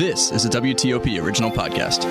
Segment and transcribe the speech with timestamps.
[0.00, 2.06] This is a WTOP original podcast.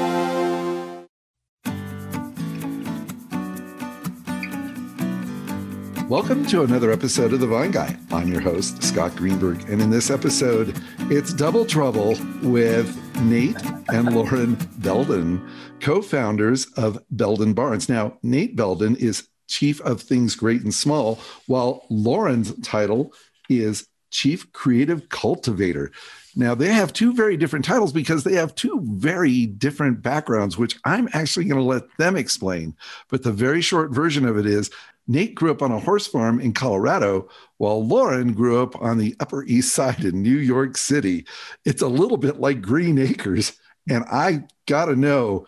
[6.08, 7.98] Welcome to another episode of The Vine Guy.
[8.12, 9.68] I'm your host, Scott Greenberg.
[9.68, 10.80] And in this episode,
[11.10, 13.58] it's double trouble with Nate
[13.92, 15.50] and Lauren Belden,
[15.80, 17.90] co founders of Belden Barns.
[17.90, 23.16] Now, Nate Belden is Chief of Things Great and Small, while Lauren's title
[23.50, 25.92] is Chief Creative Cultivator.
[26.40, 30.80] Now, they have two very different titles because they have two very different backgrounds, which
[30.86, 32.78] I'm actually going to let them explain.
[33.10, 34.72] But the very short version of it is
[35.06, 39.18] Nate grew up on a horse farm in Colorado, while Lauren grew up on the
[39.20, 41.26] Upper East Side in New York City.
[41.66, 43.60] It's a little bit like Green Acres.
[43.90, 45.46] And I got to know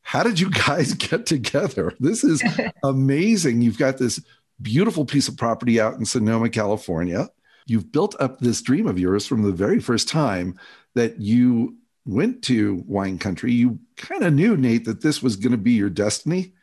[0.00, 1.92] how did you guys get together?
[2.00, 2.42] This is
[2.82, 3.60] amazing.
[3.60, 4.24] You've got this
[4.62, 7.28] beautiful piece of property out in Sonoma, California.
[7.68, 10.58] You've built up this dream of yours from the very first time
[10.94, 13.52] that you went to wine country.
[13.52, 16.54] You kind of knew, Nate, that this was going to be your destiny.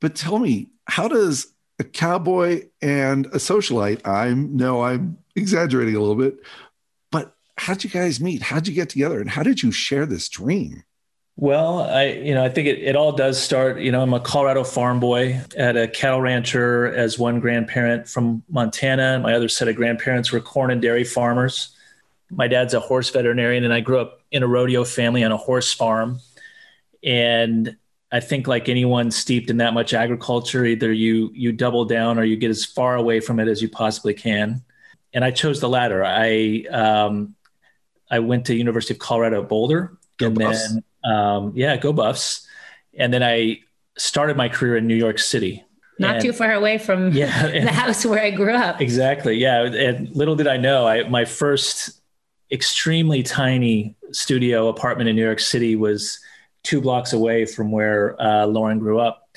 [0.00, 1.46] But tell me, how does
[1.78, 6.38] a cowboy and a socialite, I know I'm exaggerating a little bit,
[7.10, 8.42] but how'd you guys meet?
[8.42, 9.20] How'd you get together?
[9.20, 10.84] And how did you share this dream?
[11.38, 13.80] Well, I you know I think it, it all does start.
[13.80, 18.42] You know, I'm a Colorado farm boy at a cattle rancher as one grandparent from
[18.48, 19.20] Montana.
[19.20, 21.76] My other set of grandparents were corn and dairy farmers.
[22.30, 25.36] My dad's a horse veterinarian, and I grew up in a rodeo family on a
[25.36, 26.20] horse farm.
[27.04, 27.76] And
[28.10, 32.24] I think like anyone steeped in that much agriculture, either you you double down or
[32.24, 34.62] you get as far away from it as you possibly can.
[35.12, 36.02] And I chose the latter.
[36.02, 37.34] I um,
[38.10, 42.46] I went to University of Colorado Boulder, Go and then um, yeah, go Buffs.
[42.98, 43.60] And then I
[43.98, 45.64] started my career in New York City.
[45.98, 48.80] Not And- too far away from Yeah, the house where I grew up.
[48.80, 49.36] Exactly.
[49.36, 49.62] Yeah.
[49.64, 52.00] And little did I know, I my first
[52.52, 56.18] extremely tiny studio apartment in New York City was
[56.62, 59.28] two blocks away from where uh, Lauren grew up.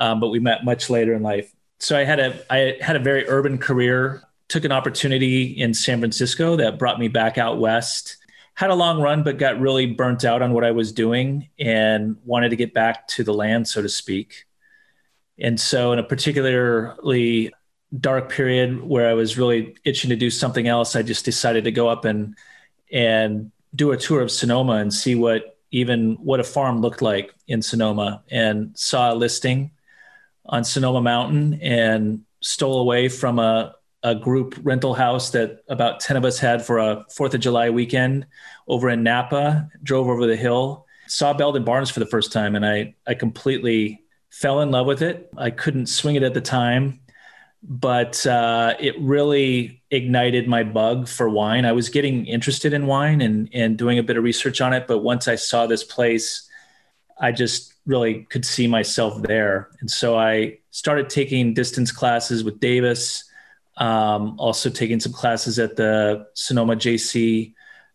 [0.00, 1.50] Um, but we met much later in life.
[1.80, 4.22] So I had a I had a very urban career.
[4.48, 8.16] Took an opportunity in San Francisco that brought me back out west.
[8.58, 12.16] Had a long run, but got really burnt out on what I was doing and
[12.24, 14.46] wanted to get back to the land, so to speak.
[15.38, 17.52] And so, in a particularly
[18.00, 21.70] dark period where I was really itching to do something else, I just decided to
[21.70, 22.34] go up and
[22.90, 27.32] and do a tour of Sonoma and see what even what a farm looked like
[27.46, 29.70] in Sonoma and saw a listing
[30.46, 36.16] on Sonoma Mountain and stole away from a, a group rental house that about 10
[36.16, 38.26] of us had for a 4th of July weekend
[38.68, 42.64] over in Napa, drove over the hill, saw Belden Barns for the first time and
[42.64, 45.30] I I completely fell in love with it.
[45.36, 47.00] I couldn't swing it at the time
[47.62, 51.64] but uh, it really ignited my bug for wine.
[51.64, 54.86] I was getting interested in wine and and doing a bit of research on it,
[54.86, 56.48] but once I saw this place,
[57.18, 62.60] I just really could see myself there, and so I started taking distance classes with
[62.60, 63.24] Davis.
[63.78, 67.54] Um, also taking some classes at the Sonoma JC,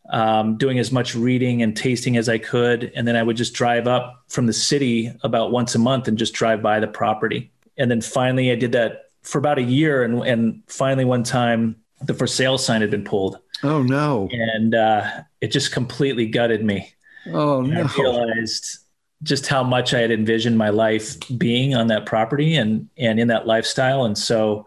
[0.09, 3.53] um, doing as much reading and tasting as I could, and then I would just
[3.53, 7.51] drive up from the city about once a month and just drive by the property.
[7.77, 11.75] And then finally, I did that for about a year, and and finally one time
[12.01, 14.29] the for sale sign had been pulled, Oh, no.
[14.31, 15.09] and uh,
[15.41, 16.93] it just completely gutted me.
[17.31, 18.79] Oh, And I realized
[19.23, 23.27] just how much I had envisioned my life being on that property and and in
[23.27, 24.65] that lifestyle, and so.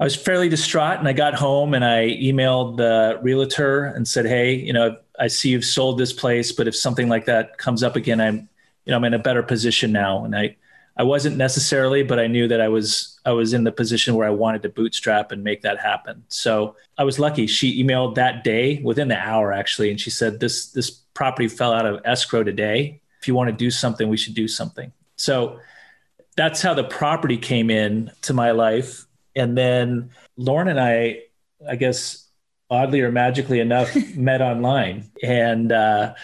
[0.00, 4.24] I was fairly distraught and I got home and I emailed the realtor and said,
[4.24, 7.82] Hey, you know, I see you've sold this place, but if something like that comes
[7.82, 8.48] up again, I'm,
[8.86, 10.24] you know, I'm in a better position now.
[10.24, 10.56] And I,
[10.96, 14.26] I wasn't necessarily, but I knew that I was, I was in the position where
[14.26, 16.24] I wanted to bootstrap and make that happen.
[16.28, 17.46] So I was lucky.
[17.46, 19.90] She emailed that day within the hour actually.
[19.90, 23.02] And she said, this, this property fell out of escrow today.
[23.20, 24.92] If you want to do something, we should do something.
[25.16, 25.60] So
[26.36, 29.04] that's how the property came in to my life
[29.36, 31.22] and then Lauren and I,
[31.68, 32.26] I guess
[32.68, 36.14] oddly or magically enough, met online, and uh,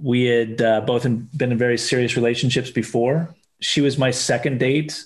[0.00, 3.34] we had uh, both in, been in very serious relationships before.
[3.60, 5.04] She was my second date,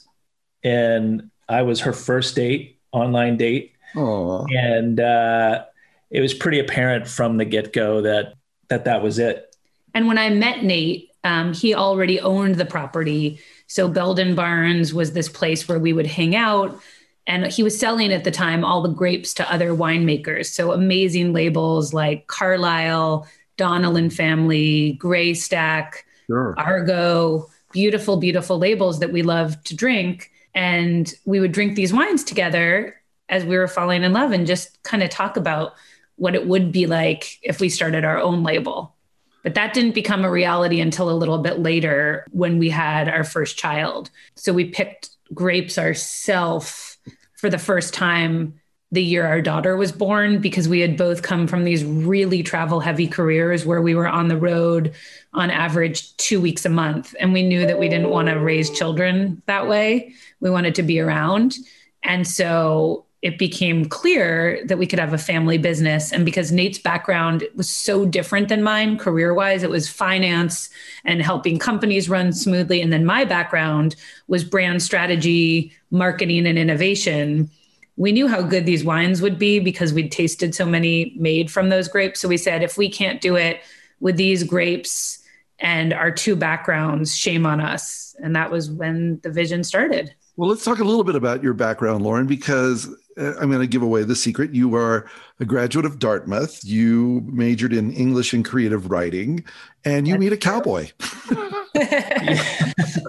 [0.63, 5.65] and I was her first date, online date, Oh, and uh,
[6.11, 8.35] it was pretty apparent from the get go that
[8.69, 9.55] that that was it.
[9.95, 13.41] And when I met Nate, um, he already owned the property.
[13.67, 16.79] So Belden Barns was this place where we would hang out.
[17.27, 20.47] And he was selling at the time all the grapes to other winemakers.
[20.47, 23.27] So amazing labels like Carlisle,
[23.59, 26.55] Donelan Family, Gray Stack, sure.
[26.57, 30.31] Argot, beautiful, beautiful labels that we love to drink.
[30.55, 34.83] And we would drink these wines together as we were falling in love and just
[34.83, 35.75] kind of talk about
[36.17, 38.95] what it would be like if we started our own label.
[39.43, 43.25] But that didn't become a reality until a little bit later when we had our
[43.25, 44.11] first child.
[44.35, 46.96] So we picked grapes ourselves
[47.37, 48.55] for the first time
[48.93, 52.79] the year our daughter was born because we had both come from these really travel
[52.79, 54.95] heavy careers where we were on the road
[55.33, 57.15] on average two weeks a month.
[57.19, 60.15] And we knew that we didn't want to raise children that way.
[60.41, 61.57] We wanted to be around.
[62.05, 66.13] And so it became clear that we could have a family business.
[66.13, 70.69] And because Nate's background was so different than mine, career wise, it was finance
[71.05, 72.81] and helping companies run smoothly.
[72.83, 73.97] And then my background
[74.29, 77.51] was brand strategy, marketing, and innovation
[77.97, 81.71] we knew how good these wines would be because we'd tasted so many made from
[81.71, 82.21] those grapes.
[82.21, 83.61] So we said, if we can't do it
[84.01, 85.19] with these grapes
[85.59, 88.15] and our two backgrounds, shame on us.
[88.23, 90.15] And that was when the vision started.
[90.37, 92.89] Well, let's talk a little bit about your background, Lauren, because
[93.19, 94.55] uh, I'm going to give away the secret.
[94.55, 95.09] You are
[95.41, 96.63] a graduate of Dartmouth.
[96.63, 99.45] You majored in English and creative writing,
[99.85, 100.91] and you That's meet a cowboy.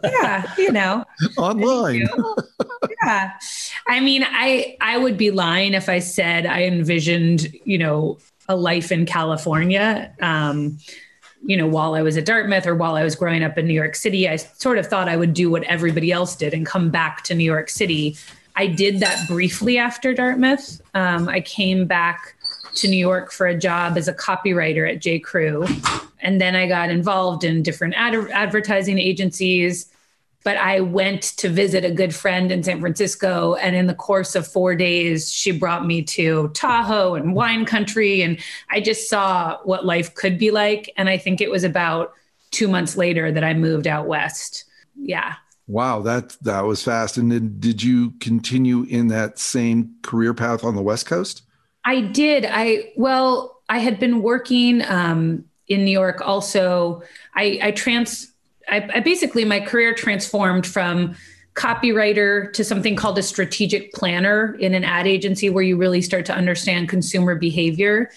[0.03, 1.03] yeah, you know,
[1.38, 2.07] online.
[3.03, 3.33] yeah,
[3.88, 8.56] I mean, I I would be lying if I said I envisioned, you know, a
[8.56, 10.13] life in California.
[10.21, 10.79] Um,
[11.45, 13.74] you know, while I was at Dartmouth or while I was growing up in New
[13.74, 16.89] York City, I sort of thought I would do what everybody else did and come
[16.89, 18.18] back to New York City.
[18.56, 20.81] I did that briefly after Dartmouth.
[20.94, 22.36] Um, I came back
[22.75, 25.19] to New York for a job as a copywriter at J.
[25.19, 25.66] Crew.
[26.22, 29.92] And then I got involved in different ad- advertising agencies
[30.48, 33.56] but I went to visit a good friend in San Francisco.
[33.56, 38.22] And in the course of four days, she brought me to Tahoe and wine country.
[38.22, 38.40] And
[38.70, 40.90] I just saw what life could be like.
[40.96, 42.14] And I think it was about
[42.52, 44.64] two months later that I moved out west.
[44.96, 45.34] Yeah.
[45.68, 47.18] Wow, that that was fast.
[47.18, 51.42] And then did you continue in that same career path on the West Coast?
[51.84, 52.48] I did.
[52.50, 56.22] I well, I had been working um, in New York.
[56.22, 57.04] Also,
[57.36, 58.32] I, I trans
[58.68, 61.16] I, I basically my career transformed from
[61.58, 66.25] copywriter to something called a strategic planner in an ad agency where you really start
[66.28, 68.12] to understand consumer behavior.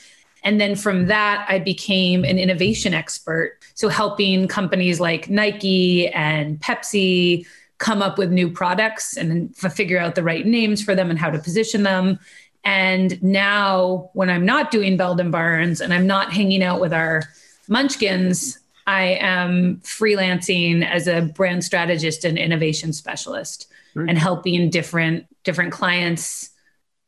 [0.45, 3.59] And then from that, I became an innovation expert.
[3.75, 7.47] So helping companies like Nike and Pepsi
[7.79, 11.31] come up with new products and figure out the right names for them and how
[11.31, 12.19] to position them.
[12.63, 17.23] And now, when I'm not doing Belden Barns and I'm not hanging out with our
[17.69, 18.60] munchkins,
[18.91, 26.51] I am freelancing as a brand strategist and innovation specialist and helping different different clients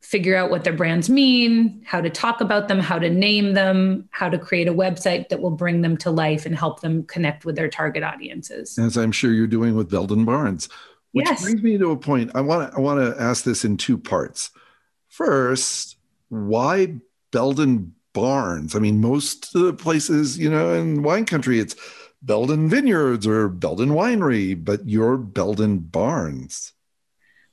[0.01, 4.07] figure out what their brands mean, how to talk about them, how to name them,
[4.11, 7.43] how to create a website that will bring them to life and help them connect
[7.43, 8.79] with their target audiences.
[8.79, 10.69] As I'm sure you're doing with Belden Barns.
[11.11, 11.41] Which yes.
[11.41, 12.31] brings me to a point.
[12.33, 14.51] I want to I want to ask this in two parts.
[15.09, 15.97] First,
[16.29, 16.95] why
[17.31, 18.75] Belden barns.
[18.75, 21.75] I mean, most of the places, you know, in wine country, it's
[22.21, 26.71] Belden Vineyards or Belden Winery, but you're Belden Barns.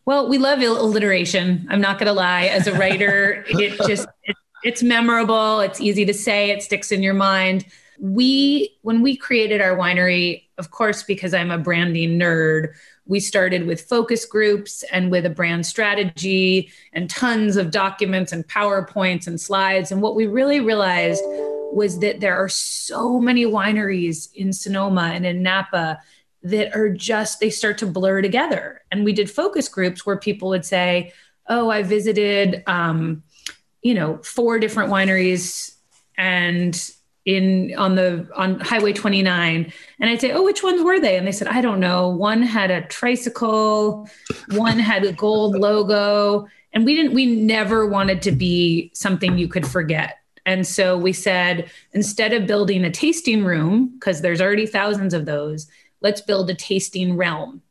[0.07, 1.67] Well, we love alliteration.
[1.71, 2.47] I'm not going to lie.
[2.47, 5.61] As a writer, it just it, it's memorable.
[5.61, 6.51] It's easy to say.
[6.51, 7.67] It sticks in your mind.
[7.99, 12.75] We when we created our winery, of course, because I'm a branding nerd,
[13.11, 18.47] we started with focus groups and with a brand strategy and tons of documents and
[18.47, 19.91] PowerPoints and slides.
[19.91, 25.26] And what we really realized was that there are so many wineries in Sonoma and
[25.26, 25.99] in Napa
[26.45, 28.83] that are just, they start to blur together.
[28.93, 31.12] And we did focus groups where people would say,
[31.49, 33.25] Oh, I visited, um,
[33.83, 35.75] you know, four different wineries
[36.17, 36.81] and
[37.37, 41.17] in on the on highway 29 and i'd say oh which ones were they?
[41.17, 42.09] And they said i don't know.
[42.09, 44.09] One had a tricycle.
[44.53, 46.49] One had a gold logo.
[46.73, 50.19] And we didn't we never wanted to be something you could forget.
[50.47, 55.27] And so we said instead of building a tasting room because there's already thousands of
[55.27, 55.69] those
[56.01, 57.63] let's build a tasting realm.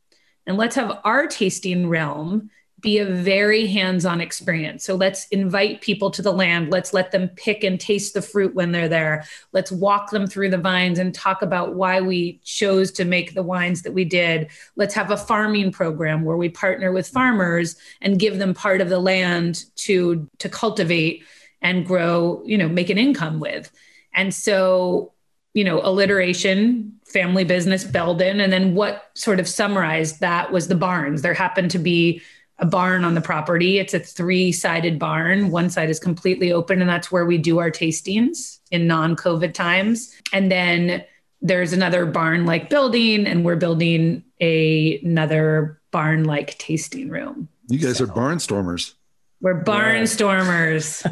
[0.46, 4.84] And let's have our tasting realm be a very hands on experience.
[4.84, 6.70] So let's invite people to the land.
[6.70, 9.24] Let's let them pick and taste the fruit when they're there.
[9.52, 13.42] Let's walk them through the vines and talk about why we chose to make the
[13.42, 14.50] wines that we did.
[14.76, 18.88] Let's have a farming program where we partner with farmers and give them part of
[18.88, 21.24] the land to, to cultivate
[21.62, 23.70] and grow, you know, make an income with.
[24.14, 25.12] And so,
[25.52, 28.40] you know, alliteration, family business, Belden.
[28.40, 31.22] And then what sort of summarized that was the barns.
[31.22, 32.22] There happened to be
[32.60, 33.78] a barn on the property.
[33.78, 35.50] It's a three sided barn.
[35.50, 39.54] One side is completely open, and that's where we do our tastings in non COVID
[39.54, 40.14] times.
[40.32, 41.04] And then
[41.40, 47.48] there's another barn like building, and we're building a, another barn like tasting room.
[47.68, 48.94] You guys so, are barnstormers.
[49.40, 51.02] We're barnstormers.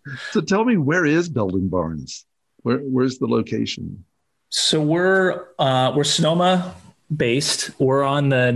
[0.30, 2.24] so tell me, where is Belden Barns?
[2.62, 4.04] Where, where's the location?
[4.48, 6.74] So we're uh, we're Sonoma
[7.14, 7.78] based.
[7.78, 8.50] We're on the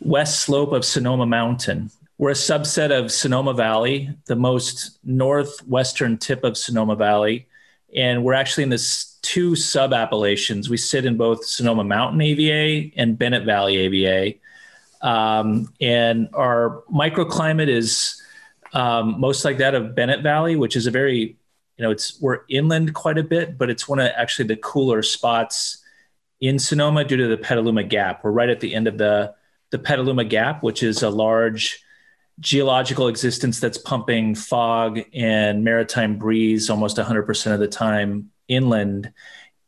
[0.00, 1.90] northwest slope of Sonoma Mountain.
[2.16, 7.46] We're a subset of Sonoma Valley, the most northwestern tip of Sonoma Valley,
[7.94, 10.70] and we're actually in this two sub appellations.
[10.70, 14.38] We sit in both Sonoma Mountain AVA and Bennett Valley AVA,
[15.02, 18.20] um, and our microclimate is
[18.72, 21.36] um, most like that of Bennett Valley, which is a very
[21.76, 25.02] you know it's we're inland quite a bit, but it's one of actually the cooler
[25.02, 25.78] spots
[26.40, 28.24] in Sonoma due to the Petaluma Gap.
[28.24, 29.34] We're right at the end of the
[29.70, 31.82] the Petaluma Gap, which is a large
[32.40, 39.12] geological existence that's pumping fog and maritime breeze almost 100% of the time inland.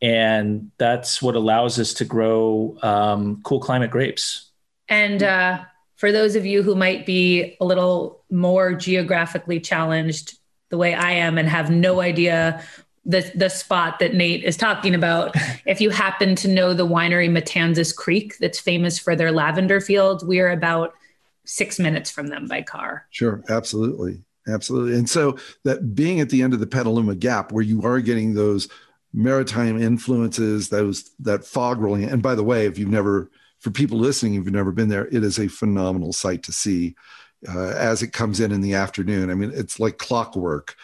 [0.00, 4.50] And that's what allows us to grow um, cool climate grapes.
[4.88, 5.60] And uh,
[5.96, 10.38] for those of you who might be a little more geographically challenged,
[10.70, 12.64] the way I am, and have no idea
[13.04, 15.34] the the spot that Nate is talking about.
[15.66, 20.24] if you happen to know the winery Matanzas Creek, that's famous for their lavender fields,
[20.24, 20.94] we are about
[21.44, 23.06] six minutes from them by car.
[23.10, 24.96] Sure, absolutely, absolutely.
[24.96, 28.34] And so that being at the end of the Petaluma Gap, where you are getting
[28.34, 28.68] those
[29.12, 32.04] maritime influences, those that fog rolling.
[32.04, 35.06] And by the way, if you've never, for people listening, if you've never been there,
[35.08, 36.94] it is a phenomenal sight to see
[37.48, 39.30] uh, as it comes in in the afternoon.
[39.30, 40.76] I mean, it's like clockwork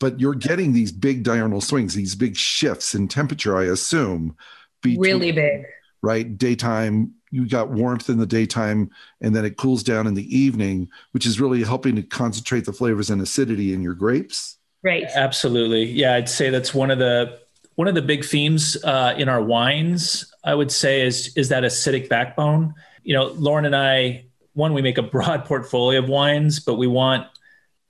[0.00, 4.34] but you're getting these big diurnal swings, these big shifts in temperature, I assume.
[4.82, 5.66] Between, really big.
[6.02, 6.36] Right.
[6.36, 8.90] Daytime, you got warmth in the daytime
[9.20, 12.72] and then it cools down in the evening, which is really helping to concentrate the
[12.72, 14.56] flavors and acidity in your grapes.
[14.82, 15.04] Right.
[15.14, 15.84] Absolutely.
[15.84, 16.14] Yeah.
[16.14, 17.38] I'd say that's one of the,
[17.74, 21.62] one of the big themes uh, in our wines, I would say is, is that
[21.62, 22.74] acidic backbone.
[23.02, 26.86] You know, Lauren and I, one, we make a broad portfolio of wines, but we
[26.86, 27.26] want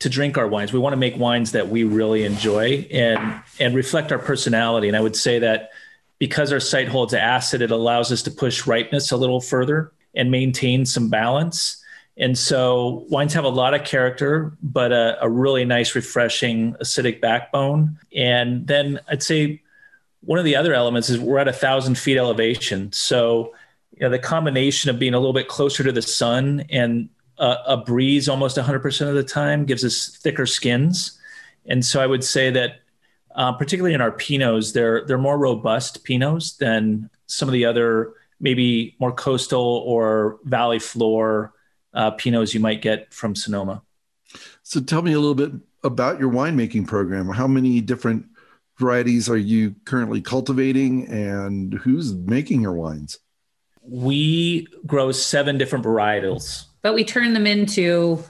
[0.00, 0.72] to drink our wines.
[0.72, 4.88] We want to make wines that we really enjoy and and reflect our personality.
[4.88, 5.70] And I would say that
[6.18, 10.30] because our site holds acid, it allows us to push ripeness a little further and
[10.30, 11.82] maintain some balance.
[12.16, 17.20] And so wines have a lot of character, but a, a really nice, refreshing acidic
[17.20, 17.98] backbone.
[18.14, 19.62] And then I'd say
[20.20, 22.92] one of the other elements is we're at a thousand feet elevation.
[22.92, 23.54] So
[23.92, 27.08] you know, the combination of being a little bit closer to the sun and
[27.40, 31.18] a, a breeze almost 100% of the time gives us thicker skins.
[31.66, 32.80] And so I would say that,
[33.34, 38.12] uh, particularly in our Pinots, they're they're more robust Pinots than some of the other
[38.40, 41.52] maybe more coastal or valley floor
[41.94, 43.82] uh, Pinots you might get from Sonoma.
[44.62, 45.52] So tell me a little bit
[45.84, 47.28] about your winemaking program.
[47.28, 48.26] How many different
[48.78, 53.18] varieties are you currently cultivating, and who's making your wines?
[53.82, 58.22] We grow seven different varietals but we turn them into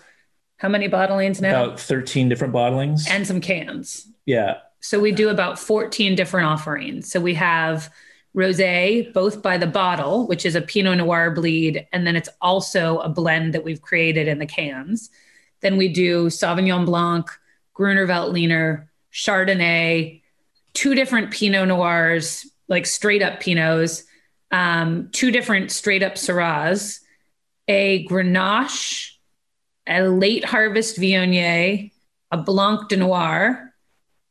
[0.57, 1.65] how many bottlings now?
[1.65, 3.09] About 13 different bottlings.
[3.09, 4.07] And some cans.
[4.27, 4.59] Yeah.
[4.81, 7.11] So we do about 14 different offerings.
[7.11, 7.91] So we have
[8.37, 12.99] rosé, both by the bottle, which is a Pinot Noir bleed, and then it's also
[12.99, 15.11] a blend that we've created in the cans.
[15.61, 17.29] Then we do Sauvignon Blanc,
[17.75, 20.23] Gruner Veltliner, Chardonnay,
[20.75, 24.05] two different Pinot Noirs, like straight up Pinots,
[24.51, 27.01] um, two different straight up Syrahs,
[27.71, 29.13] a Grenache,
[29.87, 31.93] a late harvest Viognier,
[32.33, 33.73] a Blanc de Noir,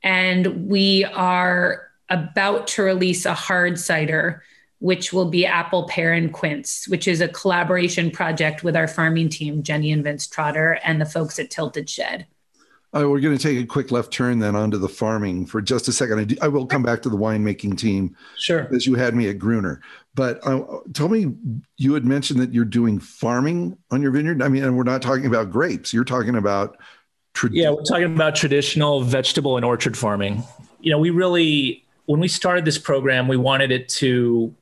[0.03, 4.43] and we are about to release a hard cider,
[4.79, 9.29] which will be apple, pear, and quince, which is a collaboration project with our farming
[9.29, 12.27] team, Jenny and Vince Trotter, and the folks at Tilted Shed.
[12.91, 15.87] Uh, we're going to take a quick left turn then onto the farming for just
[15.87, 16.19] a second.
[16.19, 18.15] I, do, I will come back to the winemaking team.
[18.37, 18.67] Sure.
[18.73, 19.81] As you had me at Gruner.
[20.15, 21.35] But uh, tell me,
[21.77, 24.41] you had mentioned that you're doing farming on your vineyard.
[24.41, 25.93] I mean, and we're not talking about grapes.
[25.93, 26.77] You're talking about.
[27.35, 30.43] Trad- yeah, we're talking about traditional vegetable and orchard farming.
[30.81, 34.55] You know, we really, when we started this program, we wanted it to,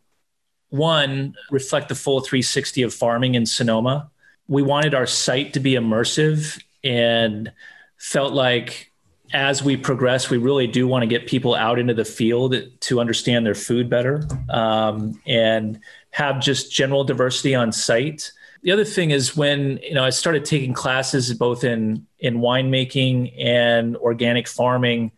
[0.70, 4.12] one, reflect the full 360 of farming in Sonoma.
[4.50, 7.54] We wanted our site to be immersive and
[7.98, 8.92] felt like
[9.34, 13.00] as we progress, we really do want to get people out into the field to
[13.00, 15.80] understand their food better um, and
[16.12, 18.32] have just general diversity on site.
[18.64, 23.34] The other thing is when you know I started taking classes both in in winemaking
[23.38, 25.12] and organic farming,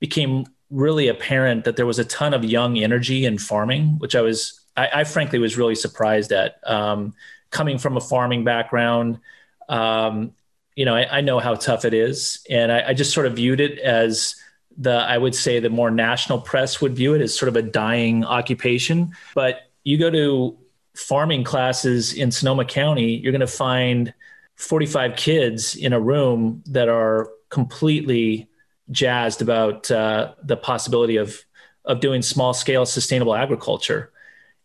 [0.00, 4.20] became really apparent that there was a ton of young energy in farming, which I
[4.20, 6.58] was I, I frankly was really surprised at.
[6.68, 7.14] Um,
[7.52, 9.20] coming from a farming background,
[9.68, 10.32] um,
[10.76, 12.44] you know, I, I, know how tough it is.
[12.48, 14.34] And I, I, just sort of viewed it as
[14.78, 17.62] the, I would say the more national press would view it as sort of a
[17.62, 19.14] dying occupation.
[19.34, 20.56] But you go to
[20.94, 24.14] farming classes in Sonoma County, you're going to find
[24.56, 28.48] 45 kids in a room that are completely
[28.90, 31.44] jazzed about uh, the possibility of
[31.84, 34.12] of doing small scale sustainable agriculture.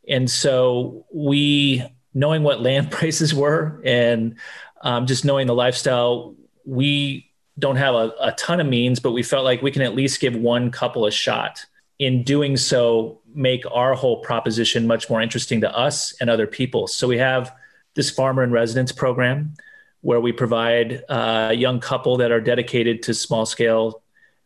[0.08, 1.84] And so we,
[2.14, 4.36] knowing what land prices were and
[4.82, 9.24] um, just knowing the lifestyle, we don't have a, a ton of means, but we
[9.24, 11.66] felt like we can at least give one couple a shot.
[12.00, 16.88] In doing so, make our whole proposition much more interesting to us and other people.
[16.88, 17.54] So we have
[17.96, 19.56] this farmer in residence program
[20.02, 24.04] where we provide a young couple that are dedicated to small scale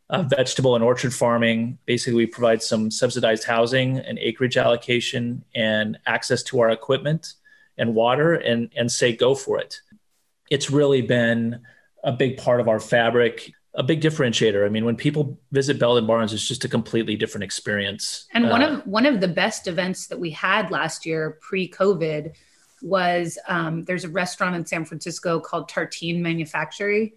[0.10, 1.78] uh, vegetable and orchard farming.
[1.86, 7.34] Basically, we provide some subsidized housing and acreage allocation and access to our equipment
[7.78, 9.80] and water and, and say, go for it.
[10.52, 11.62] It's really been
[12.04, 14.64] a big part of our fabric, a big differentiator.
[14.64, 18.28] I mean, when people visit Belden Barns, it's just a completely different experience.
[18.34, 22.34] And one uh, of one of the best events that we had last year, pre-COVID,
[22.84, 27.16] was um, there's a restaurant in San Francisco called Tartine Manufactory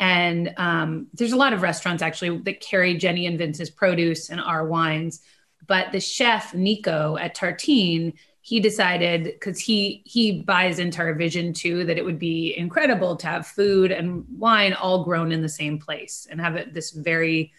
[0.00, 4.40] and um, there's a lot of restaurants actually that carry Jenny and Vince's produce and
[4.40, 5.20] our wines.
[5.66, 8.14] But the chef Nico at Tartine,
[8.50, 13.14] he decided because he he buys into our vision too that it would be incredible
[13.14, 16.90] to have food and wine all grown in the same place and have it this
[16.90, 17.52] very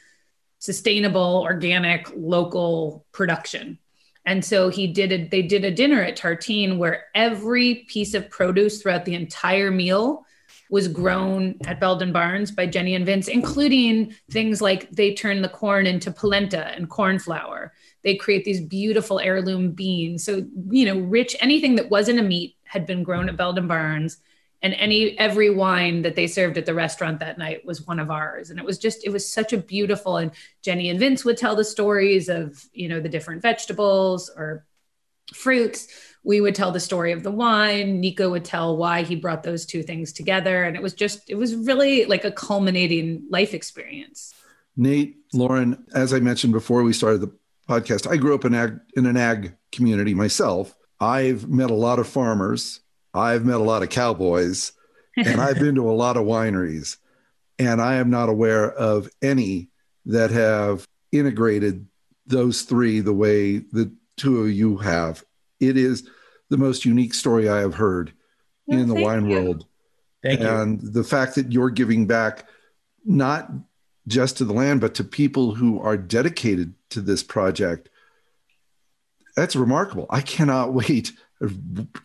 [0.60, 3.80] sustainable, organic, local production.
[4.26, 8.30] And so he did a, they did a dinner at Tartine where every piece of
[8.30, 10.26] produce throughout the entire meal
[10.70, 15.48] was grown at Belden Barns by Jenny and Vince, including things like they turn the
[15.48, 17.72] corn into polenta and corn flour.
[18.04, 20.24] They create these beautiful heirloom beans.
[20.24, 24.18] So, you know, rich anything that wasn't a meat had been grown at Belden Barns.
[24.64, 28.12] And any every wine that they served at the restaurant that night was one of
[28.12, 28.52] ours.
[28.52, 30.32] And it was just, it was such a beautiful and
[30.62, 34.66] Jenny and Vince would tell the stories of, you know, the different vegetables or
[35.34, 35.88] fruits
[36.24, 39.66] we would tell the story of the wine nico would tell why he brought those
[39.66, 44.34] two things together and it was just it was really like a culminating life experience
[44.76, 47.32] nate lauren as i mentioned before we started the
[47.68, 52.00] podcast i grew up in ag in an ag community myself i've met a lot
[52.00, 52.82] of farmers
[53.14, 54.74] i've met a lot of cowboys
[55.18, 56.98] and i've been to a lot of wineries
[57.60, 59.70] and i am not aware of any
[60.06, 61.88] that have integrated
[62.26, 65.24] those three the way the two of you have
[65.60, 66.10] it is
[66.52, 68.12] the most unique story I have heard
[68.68, 69.36] well, in the wine you.
[69.36, 69.66] world.
[70.22, 70.48] Thank you.
[70.48, 70.90] and you.
[70.90, 72.48] the fact that you're giving back
[73.06, 73.50] not
[74.08, 77.90] just to the land, but to people who are dedicated to this project,
[79.36, 80.06] that's remarkable.
[80.10, 81.12] I cannot wait,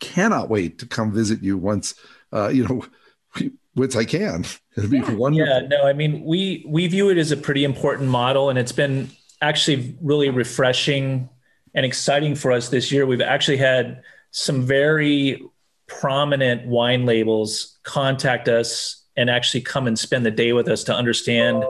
[0.01, 1.95] cannot wait to come visit you once,
[2.33, 4.45] uh, you know, once I can.
[4.77, 5.13] It'd be yeah.
[5.13, 5.47] wonderful.
[5.47, 8.73] Yeah, no, I mean, we we view it as a pretty important model, and it's
[8.73, 9.11] been
[9.43, 11.29] actually really refreshing
[11.75, 13.07] and exciting for us this year.
[13.07, 15.43] We've actually had some very
[15.87, 20.95] prominent wine labels contact us and actually come and spend the day with us to
[20.95, 21.65] understand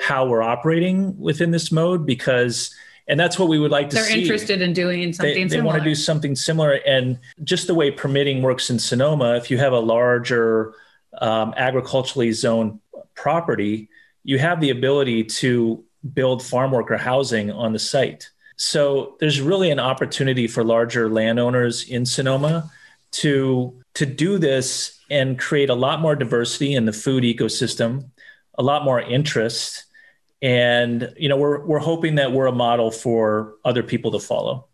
[0.00, 2.74] how we're operating within this mode because
[3.08, 4.14] and that's what we would like to They're see.
[4.14, 6.80] They're interested in doing something they, they want to do something similar.
[6.84, 10.74] And just the way permitting works in Sonoma if you have a larger
[11.18, 12.80] um, agriculturally zoned
[13.14, 13.88] property
[14.26, 18.28] you have the ability to build farm worker housing on the site.
[18.56, 22.70] So there's really an opportunity for larger landowners in Sonoma
[23.12, 28.10] to to do this and create a lot more diversity in the food ecosystem,
[28.58, 29.84] a lot more interest,
[30.42, 34.66] and you know we're we're hoping that we're a model for other people to follow.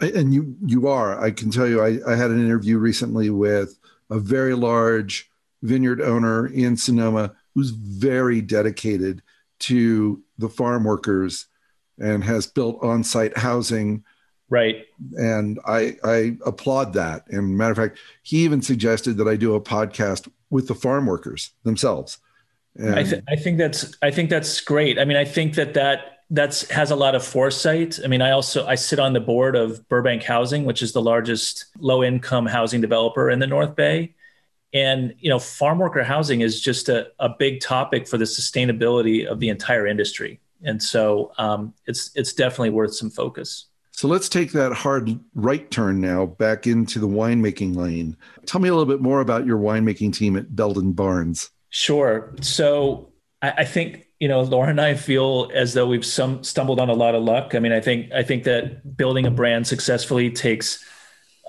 [0.00, 1.20] And you you are.
[1.22, 1.82] I can tell you.
[1.82, 3.78] I, I had an interview recently with
[4.10, 5.30] a very large
[5.62, 9.22] vineyard owner in Sonoma who's very dedicated
[9.58, 11.46] to the farm workers
[11.98, 14.04] and has built on-site housing
[14.48, 19.34] right and i i applaud that and matter of fact he even suggested that i
[19.34, 22.18] do a podcast with the farm workers themselves
[22.86, 25.74] and I, th- I think that's i think that's great i mean i think that
[25.74, 29.20] that that's has a lot of foresight i mean i also i sit on the
[29.20, 33.74] board of burbank housing which is the largest low income housing developer in the north
[33.74, 34.14] bay
[34.72, 39.26] and you know farm worker housing is just a, a big topic for the sustainability
[39.26, 43.66] of the entire industry and so um, it's it's definitely worth some focus.
[43.92, 48.16] So let's take that hard right turn now back into the winemaking lane.
[48.46, 51.50] Tell me a little bit more about your winemaking team at Belden Barns.
[51.70, 52.34] Sure.
[52.40, 56.80] So I, I think you know Laura and I feel as though we've some stumbled
[56.80, 57.54] on a lot of luck.
[57.54, 60.84] I mean, I think I think that building a brand successfully takes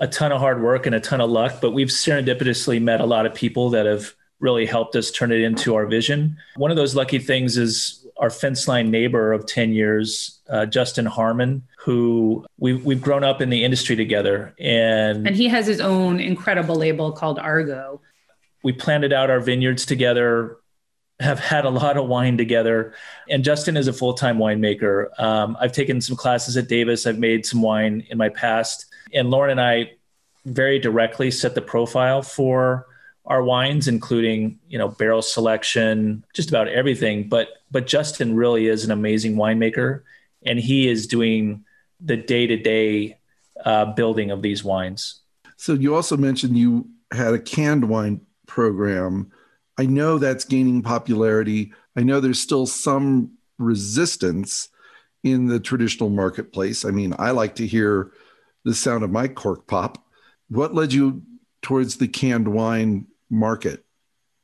[0.00, 3.06] a ton of hard work and a ton of luck, but we've serendipitously met a
[3.06, 6.36] lot of people that have really helped us turn it into our vision.
[6.56, 11.06] One of those lucky things is our fence line neighbor of 10 years, uh, Justin
[11.06, 14.54] Harmon, who we've, we've grown up in the industry together.
[14.58, 18.00] And, and he has his own incredible label called Argot.
[18.62, 20.58] We planted out our vineyards together
[21.20, 22.94] have had a lot of wine together.
[23.28, 25.18] And Justin is a full time winemaker.
[25.20, 28.86] Um, I've taken some classes at Davis, I've made some wine in my past.
[29.12, 29.92] And Lauren and I
[30.46, 32.86] very directly set the profile for
[33.26, 37.28] our wines, including you know barrel selection, just about everything.
[37.28, 40.02] But but Justin really is an amazing winemaker,
[40.44, 41.64] and he is doing
[42.00, 43.18] the day to day
[43.94, 45.20] building of these wines.
[45.58, 49.30] So you also mentioned you had a canned wine program.
[49.78, 51.72] I know that's gaining popularity.
[51.96, 54.68] I know there's still some resistance
[55.22, 56.84] in the traditional marketplace.
[56.84, 58.10] I mean, I like to hear
[58.64, 60.04] the sound of my cork pop.
[60.48, 61.22] What led you
[61.62, 63.84] towards the canned wine market?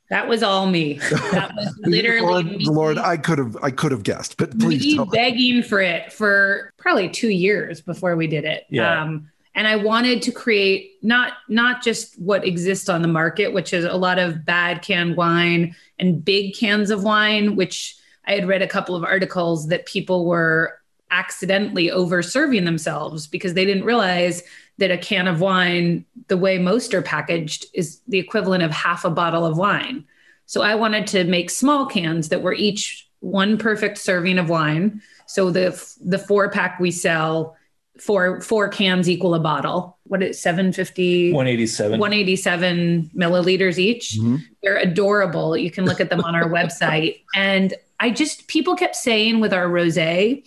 [0.09, 0.93] That was all me.
[0.93, 2.65] That was literally Lord, me.
[2.65, 5.11] Lord, I could have I could have guessed, but please me tell me.
[5.13, 8.65] begging for it for probably two years before we did it.
[8.69, 9.01] Yeah.
[9.01, 13.73] Um, and I wanted to create not not just what exists on the market, which
[13.73, 18.47] is a lot of bad canned wine and big cans of wine, which I had
[18.47, 23.83] read a couple of articles that people were accidentally over serving themselves because they didn't
[23.83, 24.43] realize
[24.77, 29.05] that a can of wine, the way most are packaged, is the equivalent of half
[29.05, 30.05] a bottle of wine.
[30.45, 35.01] So I wanted to make small cans that were each one perfect serving of wine.
[35.25, 35.69] So the
[36.05, 37.56] the four pack we sell,
[37.99, 39.97] four four cans equal a bottle.
[40.03, 41.99] What is 750 187.
[41.99, 44.17] 187 milliliters each.
[44.19, 44.41] Mhm.
[44.63, 45.57] They're adorable.
[45.57, 47.21] You can look at them on our website.
[47.35, 50.43] And I just people kept saying with our rosé.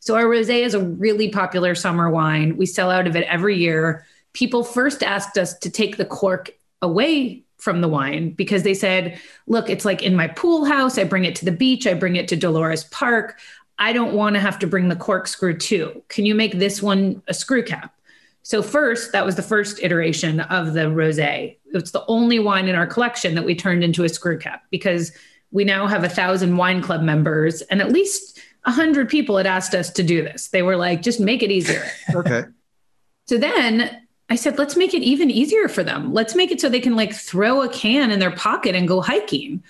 [0.00, 2.56] So our rosé is a really popular summer wine.
[2.56, 4.06] We sell out of it every year.
[4.32, 6.50] People first asked us to take the cork
[6.82, 10.96] away from the wine because they said, "Look, it's like in my pool house.
[10.96, 11.86] I bring it to the beach.
[11.86, 13.38] I bring it to Dolores Park.
[13.80, 16.02] I don't want to have to bring the corkscrew too.
[16.08, 17.94] Can you make this one a screw cap?"
[18.42, 21.56] So first, that was the first iteration of the rosé.
[21.72, 25.12] It's the only wine in our collection that we turned into a screw cap because
[25.50, 29.46] we now have a thousand wine club members, and at least a hundred people had
[29.46, 30.48] asked us to do this.
[30.48, 32.44] They were like, "Just make it easier." Okay.
[33.26, 33.88] So then
[34.30, 36.12] I said, let's make it even easier for them.
[36.12, 39.00] Let's make it so they can like throw a can in their pocket and go
[39.00, 39.62] hiking.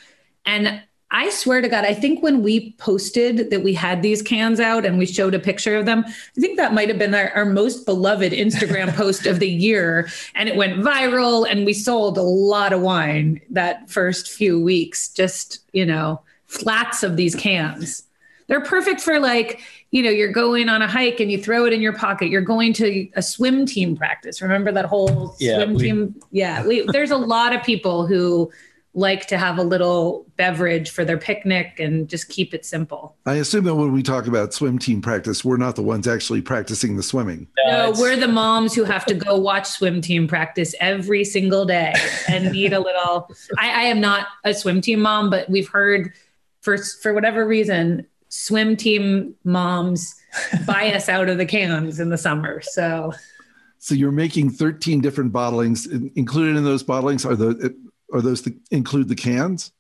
[0.45, 4.61] And I swear to God, I think when we posted that we had these cans
[4.61, 7.31] out and we showed a picture of them, I think that might have been our,
[7.35, 10.09] our most beloved Instagram post of the year.
[10.37, 15.09] And it went viral and we sold a lot of wine that first few weeks,
[15.09, 18.05] just, you know, flats of these cans.
[18.47, 19.61] They're perfect for like,
[19.93, 22.29] you know, you're going on a hike and you throw it in your pocket.
[22.29, 24.41] You're going to a swim team practice.
[24.43, 26.21] Remember that whole Yeah, swim we- team?
[26.31, 26.65] Yeah.
[26.67, 28.51] We, there's a lot of people who
[28.93, 33.17] like to have a little beverage for their picnic and just keep it simple.
[33.25, 36.43] I assume that when we talk about swim team practice, we're not the ones actually
[36.43, 37.47] practicing the swimming.
[37.67, 41.65] Uh, No, we're the moms who have to go watch swim team practice every single
[41.65, 41.95] day
[42.29, 43.31] and need a little.
[43.59, 46.13] I, I am not a swim team mom, but we've heard
[46.61, 50.17] for for whatever reason, swim team moms
[50.67, 52.61] buy us out of the cans in the summer.
[52.61, 53.13] So
[53.79, 55.87] So you're making 13 different bottlings.
[56.17, 57.75] Included in those bottlings are the
[58.13, 59.73] are those the, include the cans?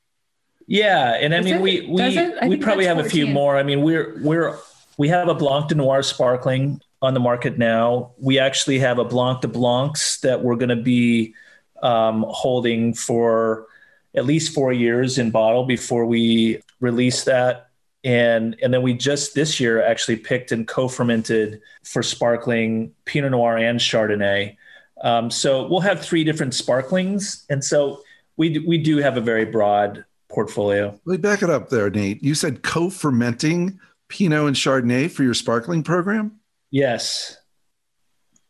[0.66, 1.62] Yeah, and I Does mean it?
[1.62, 3.56] we we we probably that's have a few more.
[3.56, 4.56] I mean we're we're
[4.96, 8.12] we have a Blanc de Noir sparkling on the market now.
[8.18, 11.34] We actually have a Blanc de Blancs that we're going to be
[11.82, 13.66] um, holding for
[14.14, 17.70] at least four years in bottle before we release that.
[18.04, 23.58] And and then we just this year actually picked and co-fermented for sparkling Pinot Noir
[23.58, 24.56] and Chardonnay.
[25.02, 28.02] Um, so we'll have three different sparklings, and so
[28.36, 30.98] we do, we do have a very broad portfolio.
[31.04, 32.22] Let me back it up there, Nate.
[32.22, 36.40] You said co-fermenting Pinot and Chardonnay for your sparkling program.
[36.70, 37.36] Yes.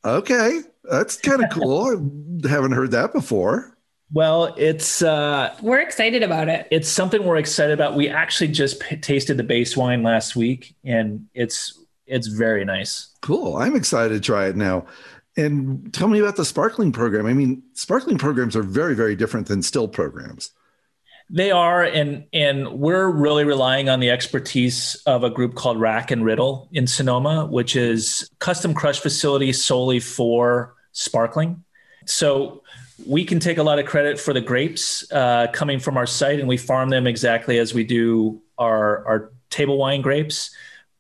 [0.05, 2.41] Okay, that's kind of cool.
[2.45, 3.77] I haven't heard that before.
[4.13, 6.67] Well, it's uh, we're excited about it.
[6.71, 7.95] it's something we're excited about.
[7.95, 13.15] We actually just p- tasted the base wine last week, and it's it's very nice.
[13.21, 13.57] Cool.
[13.57, 14.87] I'm excited to try it now.
[15.41, 17.27] And tell me about the sparkling program.
[17.27, 20.53] I mean, sparkling programs are very, very different than still programs.
[21.33, 26.11] They are, and and we're really relying on the expertise of a group called Rack
[26.11, 31.63] and Riddle in Sonoma, which is custom crush facility solely for sparkling.
[32.05, 32.63] So
[33.07, 36.41] we can take a lot of credit for the grapes uh, coming from our site,
[36.41, 40.51] and we farm them exactly as we do our our table wine grapes.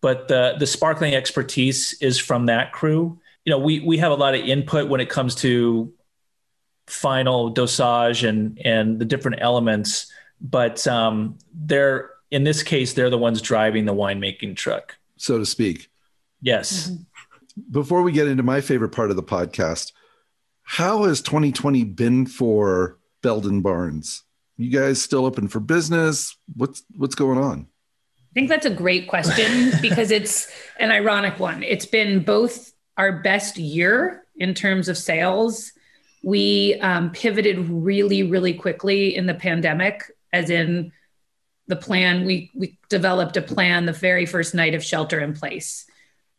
[0.00, 3.20] But the the sparkling expertise is from that crew.
[3.44, 5.92] You know, we we have a lot of input when it comes to
[6.87, 13.18] final dosage and and the different elements but um, they're in this case they're the
[13.18, 15.88] ones driving the winemaking truck so to speak.
[16.40, 16.90] yes
[17.70, 19.92] Before we get into my favorite part of the podcast,
[20.62, 24.22] how has 2020 been for Belden Barns?
[24.57, 26.37] You guys still open for business?
[26.57, 27.66] What's what's going on?
[28.16, 31.62] I think that's a great question because it's an ironic one.
[31.62, 35.72] It's been both our best year in terms of sales.
[36.22, 40.92] We um, pivoted really, really quickly in the pandemic, as in
[41.66, 42.26] the plan.
[42.26, 45.87] We we developed a plan the very first night of shelter in place,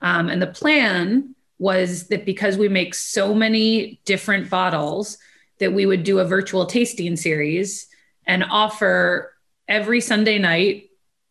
[0.02, 5.18] um, and the plan was that because we make so many different bottles,
[5.60, 7.88] that we would do a virtual tasting series
[8.26, 9.34] and offer
[9.68, 10.90] every Sunday night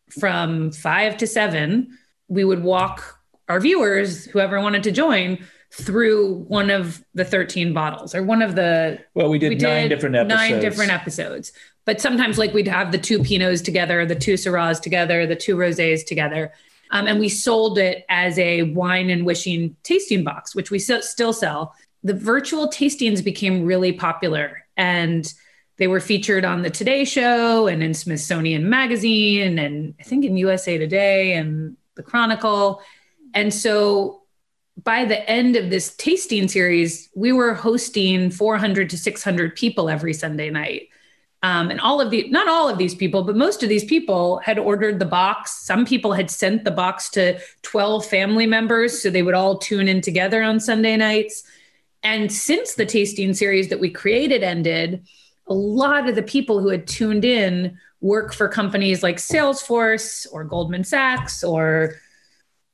[0.09, 1.98] from five to seven.
[2.28, 3.19] We would walk
[3.51, 8.57] our viewers, whoever wanted to join, through one of the 13 bottles or one of
[8.57, 10.51] the well we did, we did nine different episodes.
[10.51, 11.53] nine different episodes.
[11.85, 15.57] But sometimes like we'd have the two pinots together the two syrahs together the two
[15.57, 16.53] rosés together
[16.91, 21.33] um, and we sold it as a wine and wishing tasting box which we still
[21.33, 21.75] sell.
[22.03, 25.33] The virtual tastings became really popular and
[25.77, 30.37] they were featured on the today show and in smithsonian magazine and i think in
[30.37, 32.83] usa today and the chronicle
[33.35, 34.23] and so
[34.83, 40.14] by the end of this tasting series, we were hosting 400 to 600 people every
[40.14, 40.88] Sunday night.
[41.43, 44.38] Um, and all of the, not all of these people, but most of these people
[44.38, 45.64] had ordered the box.
[45.64, 49.03] Some people had sent the box to 12 family members.
[49.03, 51.43] So they would all tune in together on Sunday nights.
[52.03, 55.07] And since the tasting series that we created ended,
[55.47, 60.45] a lot of the people who had tuned in work for companies like Salesforce or
[60.45, 61.97] Goldman Sachs or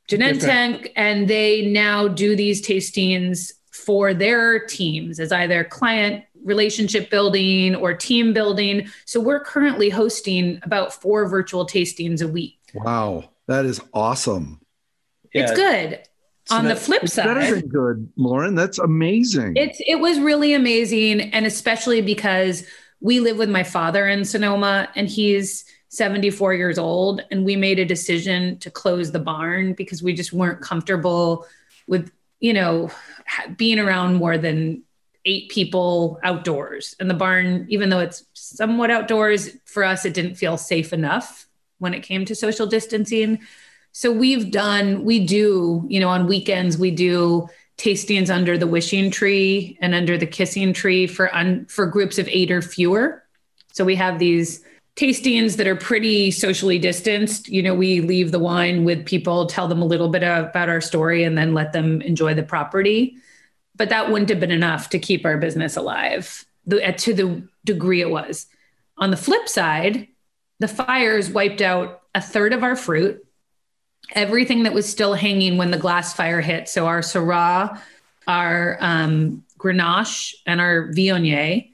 [0.09, 7.75] Genentech, and they now do these tastings for their teams as either client relationship building
[7.75, 8.89] or team building.
[9.05, 12.59] So we're currently hosting about four virtual tastings a week.
[12.75, 14.61] Wow, that is awesome.
[15.35, 15.43] Yeah.
[15.43, 16.01] It's good.
[16.47, 18.55] So On the flip side, better than good, Lauren.
[18.55, 19.57] That's amazing.
[19.57, 22.65] It's it was really amazing, and especially because
[23.01, 25.65] we live with my father in Sonoma, and he's
[25.97, 30.33] 74 years old and we made a decision to close the barn because we just
[30.33, 31.47] weren't comfortable
[31.87, 32.91] with you know
[33.57, 34.83] being around more than
[35.25, 36.95] eight people outdoors.
[37.01, 41.49] And the barn even though it's somewhat outdoors for us it didn't feel safe enough
[41.79, 43.41] when it came to social distancing.
[43.93, 49.11] So we've done we do you know on weekends we do tastings under the wishing
[49.11, 53.23] tree and under the kissing tree for un, for groups of eight or fewer.
[53.73, 54.65] So we have these
[54.97, 57.49] tastings that are pretty socially distanced.
[57.49, 60.81] You know, we leave the wine with people, tell them a little bit about our
[60.81, 63.17] story, and then let them enjoy the property.
[63.77, 68.01] But that wouldn't have been enough to keep our business alive the, to the degree
[68.01, 68.47] it was.
[68.97, 70.09] On the flip side,
[70.61, 73.23] the fires wiped out a third of our fruit,
[74.13, 76.71] everything that was still hanging when the glass fire hit.
[76.71, 77.79] So our Syrah,
[78.27, 81.69] our um, Grenache, and our Viognier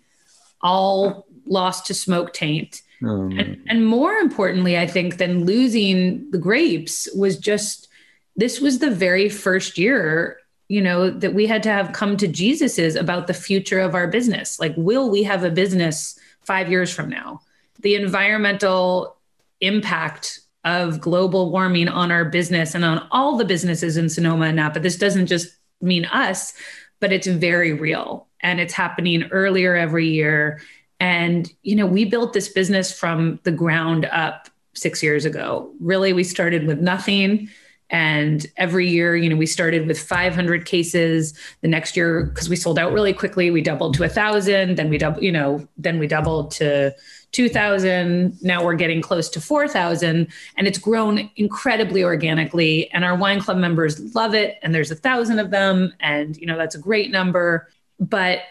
[0.60, 6.38] all lost to smoke taint um, and, and more importantly, I think, than losing the
[6.38, 7.88] grapes was just
[8.36, 10.38] this was the very first year
[10.68, 14.06] you know that we had to have come to jesus's about the future of our
[14.06, 14.58] business.
[14.58, 17.40] Like will we have a business five years from now?
[17.80, 19.16] The environmental
[19.60, 24.56] impact of global warming on our business and on all the businesses in sonoma and
[24.56, 25.48] napa this doesn't just
[25.80, 26.54] mean us
[27.02, 28.28] but it's very real.
[28.40, 30.62] And it's happening earlier every year
[31.02, 35.68] and, you know, we built this business from the ground up six years ago.
[35.80, 37.48] Really, we started with nothing.
[37.90, 41.34] And every year, you know, we started with 500 cases.
[41.60, 44.76] The next year, because we sold out really quickly, we doubled to a thousand.
[44.76, 46.94] Then we double, you know, then we doubled to
[47.32, 48.40] 2,000.
[48.40, 52.88] Now we're getting close to 4,000, and it's grown incredibly organically.
[52.92, 54.60] And our wine club members love it.
[54.62, 57.68] And there's a thousand of them, and you know that's a great number.
[57.98, 58.42] But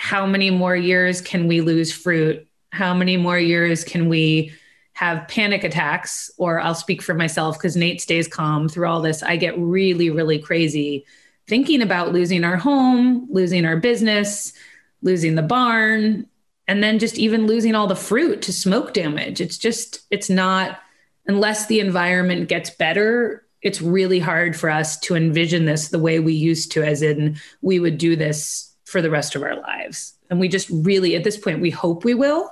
[0.00, 2.48] how many more years can we lose fruit?
[2.72, 4.50] How many more years can we
[4.94, 6.30] have panic attacks?
[6.38, 9.22] Or I'll speak for myself because Nate stays calm through all this.
[9.22, 11.04] I get really, really crazy
[11.46, 14.54] thinking about losing our home, losing our business,
[15.02, 16.26] losing the barn,
[16.66, 19.38] and then just even losing all the fruit to smoke damage.
[19.38, 20.80] It's just, it's not,
[21.26, 26.20] unless the environment gets better, it's really hard for us to envision this the way
[26.20, 30.14] we used to, as in we would do this for the rest of our lives.
[30.30, 32.50] And we just really, at this point, we hope we will,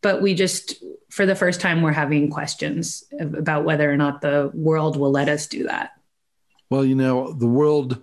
[0.00, 4.50] but we just, for the first time, we're having questions about whether or not the
[4.54, 5.90] world will let us do that.
[6.70, 8.02] Well, you know, the world,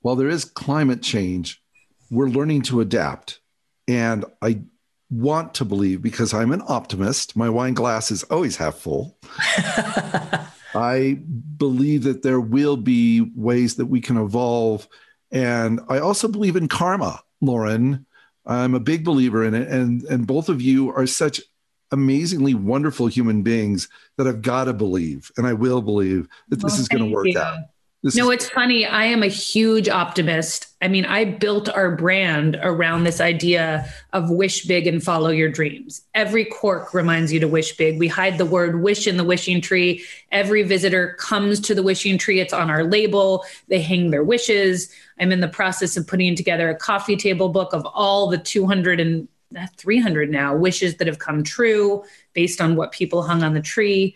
[0.00, 1.62] while there is climate change,
[2.10, 3.40] we're learning to adapt.
[3.86, 4.62] And I
[5.10, 9.18] want to believe, because I'm an optimist, my wine glass is always half full.
[10.74, 11.20] I
[11.58, 14.88] believe that there will be ways that we can evolve
[15.36, 18.06] and I also believe in karma, Lauren.
[18.46, 21.40] I'm a big believer in it, and and both of you are such
[21.92, 26.72] amazingly wonderful human beings that I've got to believe, and I will believe that this
[26.72, 27.38] Well, is going to work you.
[27.38, 27.58] out.
[28.06, 28.86] This No, is, it's funny.
[28.86, 30.68] I am a huge optimist.
[30.80, 35.48] I mean, I built our brand around this idea of wish big and follow your
[35.48, 36.02] dreams.
[36.14, 37.98] Every cork reminds you to wish big.
[37.98, 40.04] We hide the word wish in the wishing tree.
[40.30, 43.44] Every visitor comes to the wishing tree, it's on our label.
[43.66, 44.88] They hang their wishes.
[45.18, 49.00] I'm in the process of putting together a coffee table book of all the 200
[49.00, 49.26] and
[49.58, 53.60] uh, 300 now wishes that have come true based on what people hung on the
[53.60, 54.14] tree.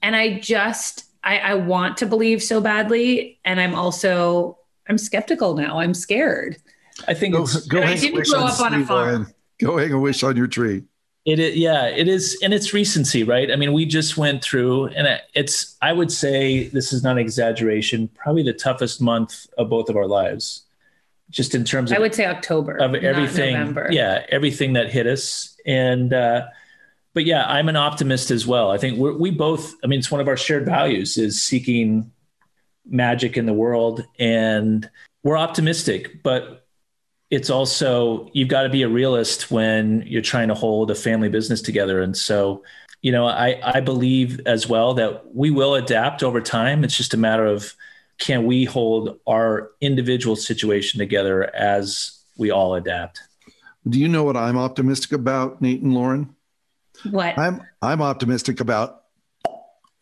[0.00, 3.38] And I just, I, I want to believe so badly.
[3.44, 5.78] And I'm also, I'm skeptical now.
[5.78, 6.56] I'm scared.
[7.08, 9.08] I think go, it's go And I didn't grow up on a farm.
[9.08, 9.34] Ryan.
[9.58, 10.84] Go hang a wish on your tree.
[11.26, 13.52] It is, yeah, it is, and it's recency, right?
[13.52, 17.18] I mean, we just went through, and it's, I would say, this is not an
[17.18, 20.62] exaggeration, probably the toughest month of both of our lives,
[21.28, 23.88] just in terms of, I would say October, of not everything, November.
[23.90, 26.46] yeah, everything that hit us, and, uh,
[27.14, 28.70] but yeah, I'm an optimist as well.
[28.70, 32.12] I think we're, we both, I mean, it's one of our shared values is seeking
[32.86, 34.88] magic in the world, and
[35.22, 36.66] we're optimistic, but
[37.30, 41.28] it's also you've got to be a realist when you're trying to hold a family
[41.28, 42.62] business together and so
[43.02, 47.14] you know i i believe as well that we will adapt over time it's just
[47.14, 47.72] a matter of
[48.18, 53.22] can we hold our individual situation together as we all adapt
[53.88, 56.36] Do you know what I'm optimistic about, Nate and Lauren?
[57.10, 57.38] What?
[57.38, 59.02] I'm I'm optimistic about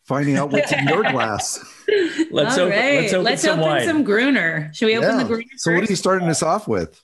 [0.05, 1.59] finding out what's in your glass.
[2.31, 3.01] let's All open right.
[3.01, 4.71] let's open Let's some open wine some Gruner.
[4.73, 5.17] Should we open Yeah.
[5.17, 5.43] the Gruner?
[5.57, 7.01] So what are you starting this off with?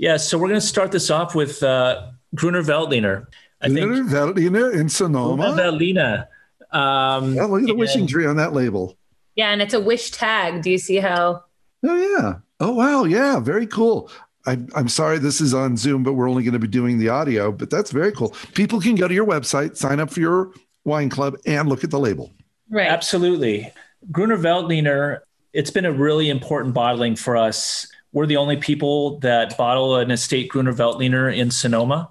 [0.00, 3.26] yeah so we're going to start this off with uh gruner veltliner
[3.60, 5.44] i think Veltliner in Gruner Sonoma.
[5.58, 6.26] veltliner
[6.70, 8.96] um Yeah, look at the and- wishing tree on that label.
[9.34, 10.62] Yeah, and it's a wish tag.
[10.62, 11.42] Do you see how?
[11.84, 12.34] Oh yeah.
[12.60, 13.04] Oh wow.
[13.04, 13.40] Yeah.
[13.40, 14.10] Very cool.
[14.46, 17.08] I, I'm sorry this is on Zoom, but we're only going to be doing the
[17.08, 17.52] audio.
[17.52, 18.34] But that's very cool.
[18.54, 20.52] People can go to your website, sign up for your
[20.84, 22.32] wine club, and look at the label.
[22.70, 22.88] Right.
[22.88, 23.72] Absolutely.
[24.10, 25.20] Gruner Veltliner,
[25.52, 27.86] it's been a really important bottling for us.
[28.12, 32.10] We're the only people that bottle an estate Gruner Veltliner in Sonoma.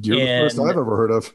[0.00, 1.32] You're the first I've ever heard of.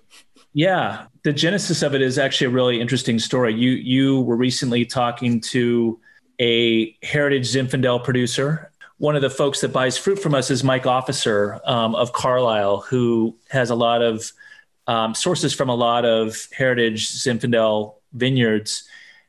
[0.53, 3.53] Yeah, the genesis of it is actually a really interesting story.
[3.53, 5.99] You you were recently talking to
[6.39, 8.71] a heritage Zinfandel producer.
[8.99, 12.81] One of the folks that buys fruit from us is Mike Officer um, of Carlisle,
[12.81, 14.29] who has a lot of
[14.87, 18.83] um, sources from a lot of heritage Zinfandel vineyards.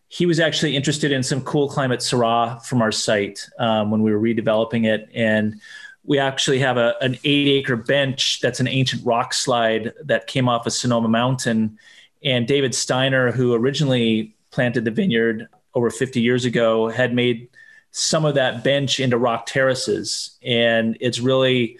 [0.09, 4.13] He was actually interested in some cool climate Syrah from our site um, when we
[4.13, 5.61] were redeveloping it, and
[6.03, 10.49] we actually have a, an eight acre bench that's an ancient rock slide that came
[10.49, 11.79] off of Sonoma Mountain.
[12.25, 17.49] And David Steiner, who originally planted the vineyard over 50 years ago, had made
[17.91, 20.39] some of that bench into rock terraces.
[20.43, 21.79] And it's really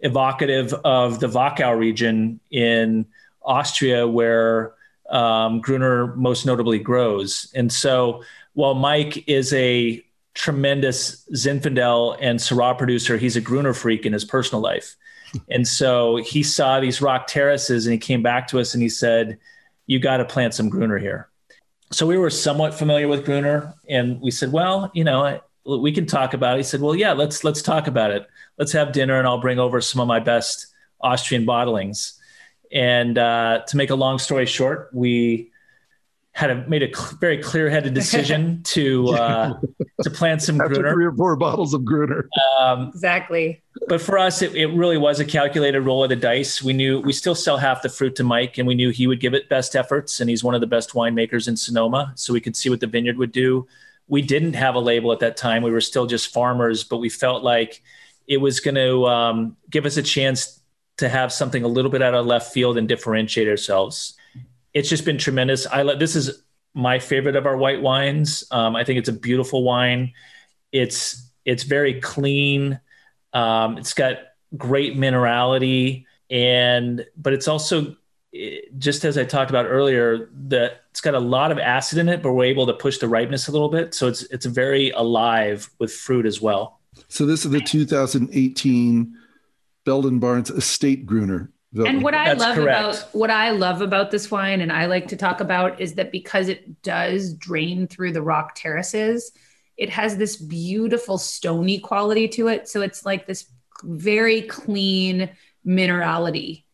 [0.00, 3.06] evocative of the Wachau region in
[3.42, 4.74] Austria, where
[5.10, 7.52] um, Gruner most notably grows.
[7.54, 13.16] And so while Mike is a tremendous Zinfandel and Syrah producer.
[13.16, 14.96] He's a Gruner freak in his personal life.
[15.48, 18.88] And so he saw these rock terraces and he came back to us and he
[18.88, 19.38] said,
[19.86, 21.28] You got to plant some Gruner here.
[21.90, 26.06] So we were somewhat familiar with Gruner and we said, Well, you know, we can
[26.06, 26.58] talk about it.
[26.58, 28.26] He said, Well, yeah, let's let's talk about it.
[28.58, 30.66] Let's have dinner and I'll bring over some of my best
[31.00, 32.18] Austrian bottlings.
[32.72, 35.50] And uh, to make a long story short, we
[36.34, 39.60] had a, made a cl- very clear-headed decision to uh,
[40.02, 40.92] to plant some After Gruner.
[40.94, 42.28] three or four bottles of Gruner.
[42.58, 43.62] Um, Exactly.
[43.88, 46.62] but for us, it, it really was a calculated roll of the dice.
[46.62, 49.20] We knew we still sell half the fruit to Mike, and we knew he would
[49.20, 52.12] give it best efforts, and he's one of the best winemakers in Sonoma.
[52.16, 53.66] So we could see what the vineyard would do.
[54.08, 57.08] We didn't have a label at that time; we were still just farmers, but we
[57.08, 57.82] felt like
[58.26, 60.60] it was going to um, give us a chance
[60.98, 64.14] to have something a little bit out of left field and differentiate ourselves.
[64.74, 65.66] It's just been tremendous.
[65.66, 66.42] I let this is
[66.74, 68.44] my favorite of our white wines.
[68.50, 70.12] Um, I think it's a beautiful wine.
[70.70, 72.80] It's it's very clean.
[73.32, 74.18] Um, it's got
[74.56, 77.96] great minerality, and but it's also
[78.32, 82.08] it- just as I talked about earlier, that it's got a lot of acid in
[82.08, 83.94] it, but we're able to push the ripeness a little bit.
[83.94, 86.80] So it's it's very alive with fruit as well.
[87.08, 89.16] So this is the 2018
[89.84, 91.50] Belden Barns Estate Gruner.
[91.74, 92.78] And what I That's love correct.
[92.78, 96.12] about what I love about this wine and I like to talk about is that
[96.12, 99.32] because it does drain through the rock terraces,
[99.78, 102.68] it has this beautiful stony quality to it.
[102.68, 103.46] So it's like this
[103.84, 105.30] very clean
[105.66, 106.64] minerality.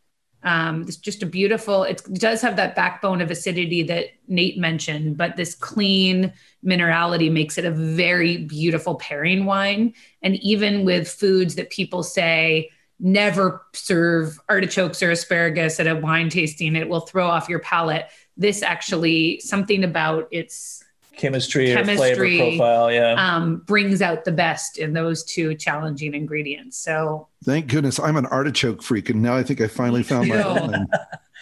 [0.45, 5.17] Um, it's just a beautiful, it does have that backbone of acidity that Nate mentioned,
[5.17, 6.33] but this clean
[6.65, 9.95] minerality makes it a very beautiful pairing wine.
[10.23, 12.71] And even with foods that people say,
[13.01, 16.75] never serve artichokes or asparagus at a wine tasting.
[16.77, 18.07] It will throw off your palate.
[18.37, 20.83] This actually, something about its
[21.19, 22.93] chemistry, Chemistry, or flavor profile.
[22.93, 23.13] Yeah.
[23.15, 26.79] um, brings out the best in those two challenging ingredients.
[26.79, 30.37] So, Thank goodness I'm an artichoke freak, and now I think I finally found my
[30.43, 30.49] too.
[30.49, 30.87] own.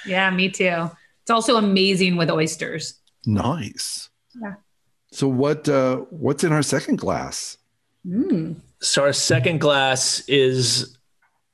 [0.06, 0.90] yeah, me too.
[1.22, 3.00] It's also amazing with oysters.
[3.26, 4.08] Nice.
[4.40, 4.54] Yeah.
[5.12, 7.58] So what uh, what's in our second glass?
[8.06, 8.56] Mm.
[8.80, 10.96] so our second glass is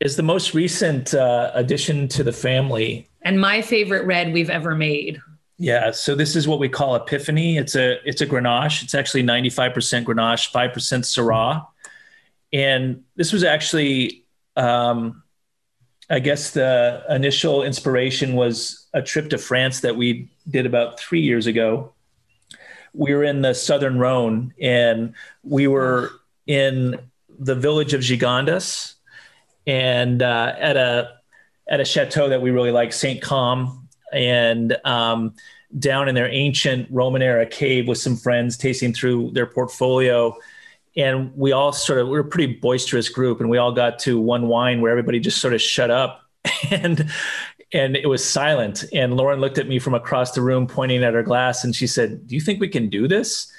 [0.00, 3.08] is the most recent uh, addition to the family.
[3.22, 5.20] And my favorite red we've ever made.
[5.62, 7.56] Yeah, so this is what we call Epiphany.
[7.56, 8.82] It's a it's a Grenache.
[8.82, 11.64] It's actually 95% Grenache, 5% Syrah.
[12.52, 14.24] And this was actually
[14.56, 15.22] um,
[16.10, 21.20] I guess the initial inspiration was a trip to France that we did about 3
[21.20, 21.92] years ago.
[22.92, 26.10] We were in the southern Rhone and we were
[26.44, 26.98] in
[27.38, 28.94] the village of Gigondas
[29.64, 31.18] and uh, at a
[31.68, 33.81] at a chateau that we really like, Saint Cosme,
[34.12, 35.34] and um,
[35.78, 40.36] down in their ancient Roman era cave with some friends, tasting through their portfolio.
[40.96, 43.98] And we all sort of we were a pretty boisterous group, and we all got
[44.00, 46.22] to one wine where everybody just sort of shut up,
[46.70, 47.10] and
[47.72, 48.84] and it was silent.
[48.92, 51.86] And Lauren looked at me from across the room, pointing at her glass, and she
[51.86, 53.50] said, "Do you think we can do this?"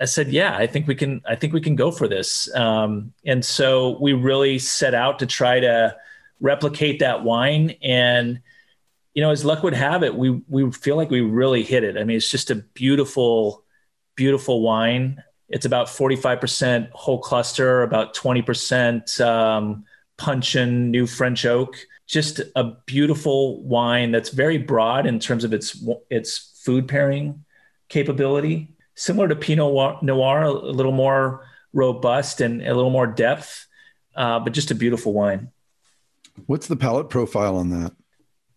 [0.00, 1.22] I said, "Yeah, I think we can.
[1.26, 5.26] I think we can go for this." Um, and so we really set out to
[5.26, 5.96] try to
[6.40, 7.76] replicate that wine.
[7.82, 8.40] And
[9.14, 11.96] you know, as luck would have it, we we feel like we really hit it.
[11.96, 13.64] I mean, it's just a beautiful,
[14.16, 15.22] beautiful wine.
[15.48, 19.84] It's about forty five percent whole cluster, about twenty percent um,
[20.16, 21.76] puncheon new French oak.
[22.06, 27.44] Just a beautiful wine that's very broad in terms of its its food pairing
[27.88, 33.66] capability similar to Pinot Noir, a little more robust and a little more depth,
[34.14, 35.50] uh, but just a beautiful wine.
[36.46, 37.92] What's the palate profile on that?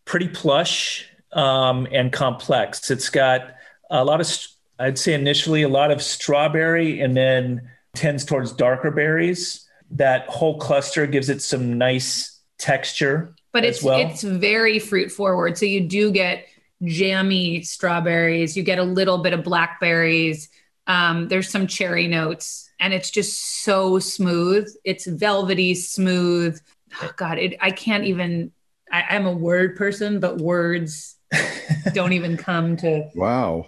[0.08, 2.90] Pretty plush um, and complex.
[2.90, 3.52] It's got
[3.92, 4.48] a lot of,
[4.80, 9.68] I'd say initially, a lot of strawberry and then tends towards darker berries.
[9.92, 13.36] That whole cluster gives it some nice texture.
[13.52, 14.00] But as it's well.
[14.00, 15.58] it's very fruit forward.
[15.58, 16.46] So you do get
[16.84, 18.56] jammy strawberries.
[18.56, 20.50] You get a little bit of blackberries.
[20.88, 24.74] Um, there's some cherry notes, and it's just so smooth.
[24.86, 26.60] It's velvety smooth.
[27.02, 28.54] Oh, God, it, I can't even.
[28.92, 31.16] I, I'm a word person, but words
[31.94, 33.10] don't even come to.
[33.16, 33.68] Wow.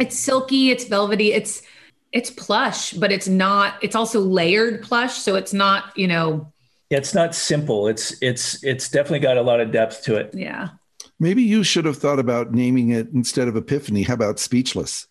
[0.00, 0.70] It's silky.
[0.70, 1.32] It's velvety.
[1.32, 1.62] It's
[2.12, 3.74] it's plush, but it's not.
[3.82, 5.96] It's also layered plush, so it's not.
[5.96, 6.52] You know.
[6.90, 7.88] Yeah, it's not simple.
[7.88, 10.30] It's it's it's definitely got a lot of depth to it.
[10.34, 10.68] Yeah.
[11.18, 14.02] Maybe you should have thought about naming it instead of Epiphany.
[14.02, 15.06] How about Speechless?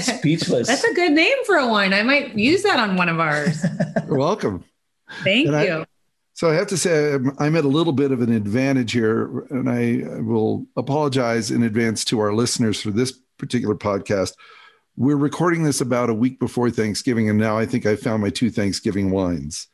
[0.00, 0.66] Speechless.
[0.68, 1.92] That's a good name for a wine.
[1.92, 3.62] I might use that on one of ours.
[4.06, 4.64] You're welcome.
[5.24, 5.84] Thank And I- you.
[6.34, 9.40] So I have to say, I'm, I'm at a little bit of an advantage here,
[9.50, 14.32] and I will apologize in advance to our listeners for this particular podcast.
[14.96, 18.30] We're recording this about a week before Thanksgiving, and now I think I found my
[18.30, 19.68] two Thanksgiving wines.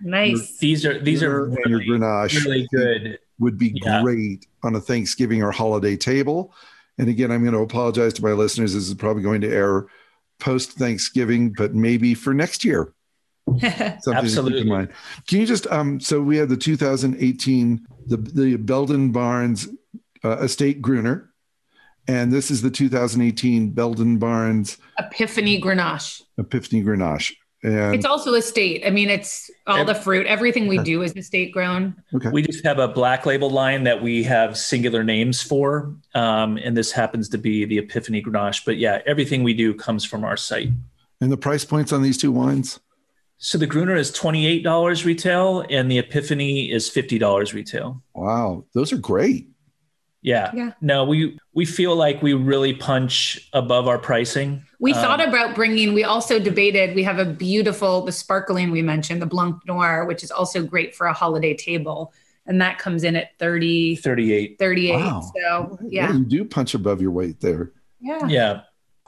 [0.00, 0.58] nice.
[0.58, 3.18] these are these are Your- really, Grenache really good.
[3.38, 4.02] would be Yeah.
[4.02, 6.54] great on a Thanksgiving or holiday table.
[6.98, 8.74] And again, I'm going to apologize to my listeners.
[8.74, 9.86] This is probably going to air
[10.40, 12.92] post Thanksgiving, but maybe for next year.
[13.60, 14.60] Something to keep Absolutely.
[14.60, 14.88] in mind.
[15.26, 19.68] Can you just um so we had the 2018 the the Belden Barns
[20.24, 21.30] uh, Estate Gruner,
[22.06, 26.22] and this is the 2018 Belden Barns Epiphany Grenache.
[26.38, 27.34] Epiphany Grenache.
[27.62, 28.84] And It's also estate.
[28.86, 30.28] I mean, it's all the fruit.
[30.28, 31.96] Everything we do is estate grown.
[32.14, 36.56] okay, We just have a black label line that we have singular names for, um,
[36.58, 38.64] and this happens to be the Epiphany Grenache.
[38.64, 40.70] But yeah, everything we do comes from our site.
[41.20, 42.78] and the price points on these two wines.
[43.38, 48.02] So the Gruner is twenty eight dollars retail, and the Epiphany is fifty dollars retail.
[48.14, 49.48] Wow, those are great.
[50.20, 50.50] Yeah.
[50.52, 50.72] Yeah.
[50.80, 54.64] No, we we feel like we really punch above our pricing.
[54.80, 58.82] We Um, thought about bringing, we also debated, we have a beautiful, the sparkling we
[58.82, 62.12] mentioned, the Blanc Noir, which is also great for a holiday table.
[62.46, 64.58] And that comes in at 30, 38.
[64.58, 64.92] 38.
[64.94, 65.32] Wow.
[65.36, 66.12] So, yeah.
[66.12, 67.72] you do punch above your weight there.
[68.00, 68.26] Yeah.
[68.26, 68.60] Yeah.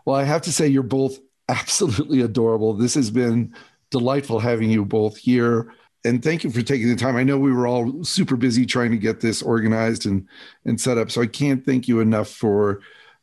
[0.04, 1.18] Well, I have to say, you're both
[1.48, 2.74] absolutely adorable.
[2.74, 3.54] This has been
[3.90, 5.72] delightful having you both here.
[6.04, 7.16] And thank you for taking the time.
[7.16, 10.26] I know we were all super busy trying to get this organized and,
[10.64, 11.10] and set up.
[11.10, 12.80] So I can't thank you enough for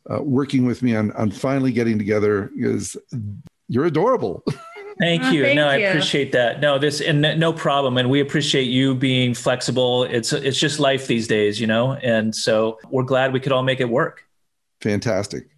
[0.10, 2.96] uh, working with me on, on finally getting together because
[3.68, 4.44] you're adorable.
[5.00, 5.44] Thank Oh, you.
[5.44, 6.60] thank no, I appreciate that.
[6.60, 8.00] No, this and no- no problem.
[8.00, 10.06] And we appreciate you being flexible.
[10.06, 11.94] It's it's just life these days, you know.
[11.94, 14.24] And so we're glad we could all make it work.
[14.82, 15.50] Fantastic.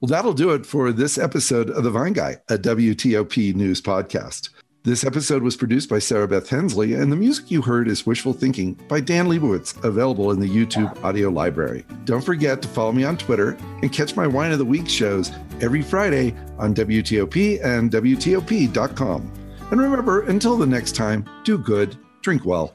[0.00, 4.50] Well, that'll do it for this episode of The Vine Guy, a WTOP news podcast.
[4.82, 8.34] This episode was produced by Sarah Beth Hensley, and the music you heard is Wishful
[8.34, 11.86] Thinking by Dan Leibowitz, available in the YouTube audio library.
[12.04, 15.32] Don't forget to follow me on Twitter and catch my Wine of the Week shows
[15.62, 19.32] every Friday on WTOP and WTOP.com.
[19.70, 22.74] And remember, until the next time, do good, drink well,